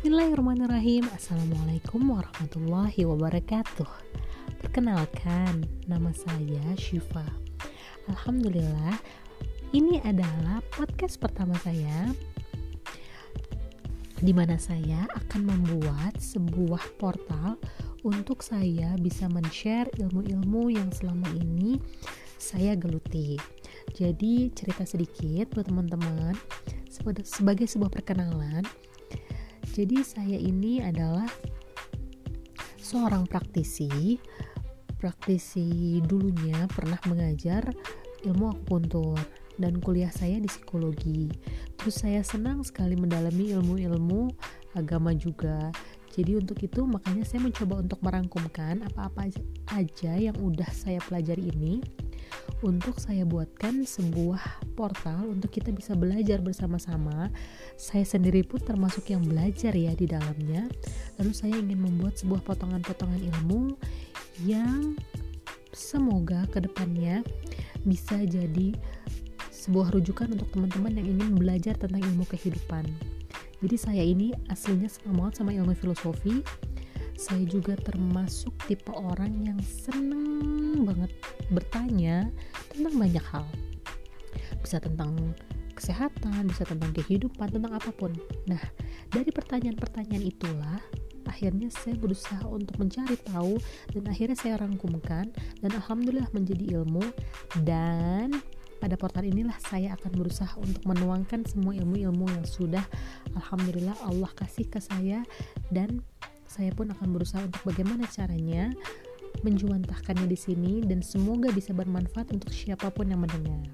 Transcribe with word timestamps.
Bismillahirrahmanirrahim. 0.00 1.12
Assalamualaikum 1.12 2.00
warahmatullahi 2.08 3.04
wabarakatuh. 3.04 3.84
Perkenalkan, 4.64 5.68
nama 5.92 6.08
saya 6.16 6.64
Syifa. 6.72 7.20
Alhamdulillah, 8.08 8.96
ini 9.76 10.00
adalah 10.00 10.64
podcast 10.72 11.20
pertama 11.20 11.52
saya 11.60 12.16
di 14.24 14.32
mana 14.32 14.56
saya 14.56 15.04
akan 15.20 15.52
membuat 15.52 16.16
sebuah 16.16 16.96
portal 16.96 17.60
untuk 18.00 18.40
saya 18.40 18.96
bisa 18.96 19.28
men-share 19.28 19.92
ilmu-ilmu 20.00 20.80
yang 20.80 20.88
selama 20.96 21.28
ini 21.36 21.76
saya 22.40 22.72
geluti. 22.72 23.36
Jadi 23.92 24.48
cerita 24.56 24.88
sedikit 24.88 25.52
buat 25.52 25.68
teman-teman. 25.68 26.32
Sebagai 27.20 27.68
sebuah 27.68 27.92
perkenalan 27.92 28.64
jadi 29.80 30.04
saya 30.04 30.36
ini 30.36 30.84
adalah 30.84 31.24
seorang 32.76 33.24
praktisi. 33.24 34.20
Praktisi 35.00 35.96
dulunya 36.04 36.68
pernah 36.68 37.00
mengajar 37.08 37.64
ilmu 38.28 38.52
akupuntur 38.52 39.16
dan 39.56 39.80
kuliah 39.80 40.12
saya 40.12 40.36
di 40.36 40.44
psikologi. 40.52 41.32
Terus 41.80 41.96
saya 41.96 42.20
senang 42.20 42.60
sekali 42.60 42.92
mendalami 42.92 43.56
ilmu-ilmu 43.56 44.28
agama 44.76 45.16
juga. 45.16 45.72
Jadi 46.12 46.36
untuk 46.36 46.60
itu 46.60 46.84
makanya 46.84 47.24
saya 47.24 47.40
mencoba 47.40 47.80
untuk 47.80 48.04
merangkumkan 48.04 48.84
apa-apa 48.84 49.32
aja 49.72 50.12
yang 50.12 50.36
udah 50.44 50.68
saya 50.76 51.00
pelajari 51.08 51.56
ini 51.56 51.80
untuk 52.60 53.00
saya 53.00 53.24
buatkan 53.24 53.88
sebuah 53.88 54.64
portal 54.76 55.32
untuk 55.32 55.48
kita 55.48 55.72
bisa 55.72 55.96
belajar 55.96 56.44
bersama-sama. 56.44 57.32
Saya 57.80 58.04
sendiri 58.04 58.44
pun 58.44 58.60
termasuk 58.60 59.08
yang 59.08 59.24
belajar 59.24 59.72
ya 59.72 59.96
di 59.96 60.04
dalamnya. 60.04 60.68
Lalu 61.16 61.32
saya 61.32 61.56
ingin 61.56 61.80
membuat 61.80 62.20
sebuah 62.20 62.44
potongan-potongan 62.44 63.20
ilmu 63.32 63.76
yang 64.44 64.96
semoga 65.72 66.44
ke 66.52 66.60
depannya 66.60 67.24
bisa 67.88 68.20
jadi 68.28 68.76
sebuah 69.48 69.92
rujukan 69.96 70.32
untuk 70.32 70.48
teman-teman 70.52 71.00
yang 71.00 71.08
ingin 71.16 71.36
belajar 71.36 71.74
tentang 71.76 72.04
ilmu 72.04 72.24
kehidupan. 72.28 72.84
Jadi 73.60 73.76
saya 73.76 74.00
ini 74.04 74.32
aslinya 74.48 74.88
sama 74.88 75.28
banget 75.28 75.34
sama 75.44 75.52
ilmu 75.52 75.76
filosofi, 75.76 76.40
saya 77.20 77.44
juga 77.44 77.76
termasuk 77.76 78.56
tipe 78.64 78.88
orang 78.96 79.44
yang 79.44 79.60
seneng 79.60 80.88
bertanya 81.50 82.30
tentang 82.72 82.94
banyak 82.96 83.24
hal 83.30 83.46
bisa 84.62 84.78
tentang 84.78 85.34
kesehatan, 85.74 86.52
bisa 86.52 86.68
tentang 86.68 86.92
kehidupan, 86.92 87.48
tentang 87.48 87.72
apa 87.72 87.88
pun. 87.96 88.12
Nah, 88.44 88.60
dari 89.08 89.32
pertanyaan-pertanyaan 89.32 90.20
itulah 90.20 90.78
akhirnya 91.24 91.72
saya 91.72 91.96
berusaha 91.96 92.44
untuk 92.48 92.76
mencari 92.76 93.16
tahu 93.22 93.56
dan 93.96 94.04
akhirnya 94.10 94.36
saya 94.36 94.54
rangkumkan 94.60 95.30
dan 95.62 95.70
alhamdulillah 95.72 96.28
menjadi 96.36 96.80
ilmu 96.80 97.04
dan 97.62 98.34
pada 98.80 98.96
portal 98.96 99.28
inilah 99.28 99.54
saya 99.60 99.92
akan 99.94 100.12
berusaha 100.16 100.52
untuk 100.58 100.80
menuangkan 100.88 101.44
semua 101.44 101.76
ilmu-ilmu 101.76 102.26
yang 102.32 102.46
sudah 102.48 102.82
alhamdulillah 103.36 103.94
Allah 104.08 104.32
kasih 104.32 104.66
ke 104.66 104.80
saya 104.80 105.22
dan 105.68 106.00
saya 106.48 106.74
pun 106.74 106.90
akan 106.90 107.08
berusaha 107.14 107.44
untuk 107.46 107.62
bagaimana 107.62 108.08
caranya 108.10 108.72
menjuantahkannya 109.42 110.26
di 110.28 110.38
sini 110.38 110.72
dan 110.84 111.04
semoga 111.04 111.50
bisa 111.50 111.72
bermanfaat 111.72 112.30
untuk 112.32 112.52
siapa 112.52 112.88
pun 112.92 113.08
yang 113.08 113.22
mendengar. 113.22 113.68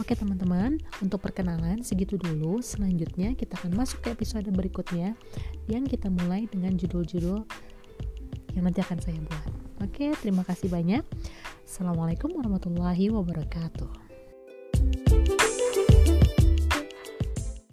Oke 0.00 0.16
teman-teman, 0.16 0.80
untuk 1.04 1.20
perkenalan 1.20 1.84
segitu 1.84 2.16
dulu. 2.16 2.64
Selanjutnya 2.64 3.36
kita 3.36 3.60
akan 3.60 3.76
masuk 3.76 4.00
ke 4.00 4.08
episode 4.16 4.48
berikutnya 4.48 5.12
yang 5.68 5.84
kita 5.84 6.08
mulai 6.08 6.48
dengan 6.48 6.72
judul-judul 6.78 7.44
yang 8.56 8.64
nanti 8.64 8.80
akan 8.80 8.98
saya 8.98 9.20
buat. 9.20 9.52
Oke, 9.84 10.12
terima 10.20 10.44
kasih 10.44 10.72
banyak. 10.72 11.04
Assalamualaikum 11.64 12.32
warahmatullahi 12.32 13.12
wabarakatuh. 13.12 14.09